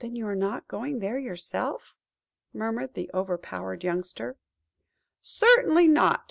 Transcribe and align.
"Then 0.00 0.16
you 0.16 0.26
are 0.26 0.34
not 0.34 0.66
going 0.66 0.98
there 0.98 1.16
yourself?" 1.16 1.94
murmured 2.52 2.94
the 2.94 3.08
overpowered 3.14 3.84
youngster. 3.84 4.36
"Certainly 5.22 5.86
not. 5.86 6.28